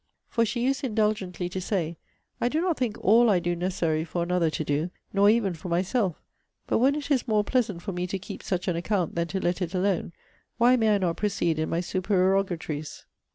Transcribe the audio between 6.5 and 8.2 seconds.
but when it is more pleasant for me to